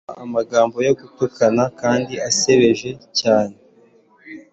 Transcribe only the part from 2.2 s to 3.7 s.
asebeje cyane,